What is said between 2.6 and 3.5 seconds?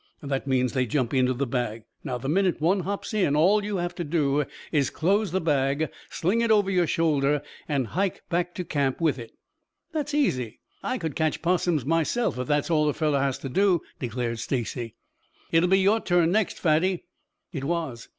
hops in